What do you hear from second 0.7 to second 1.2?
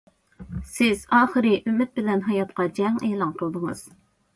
سىز